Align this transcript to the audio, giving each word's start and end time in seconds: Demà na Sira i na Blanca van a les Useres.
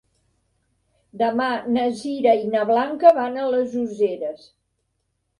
Demà 1.21 1.49
na 1.75 1.83
Sira 1.99 2.33
i 2.45 2.47
na 2.55 2.63
Blanca 2.69 3.11
van 3.19 3.37
a 3.41 3.43
les 3.57 3.75
Useres. 3.83 4.49